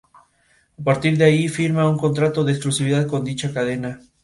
Y 0.77 0.81
a 0.81 0.83
partir 0.83 1.15
de 1.15 1.25
ahí 1.25 1.47
firma 1.47 1.87
un 1.87 1.95
contrato 1.99 2.43
de 2.43 2.53
exclusividad 2.53 3.05
con 3.05 3.23
dicha 3.23 3.53
cadena. 3.53 3.99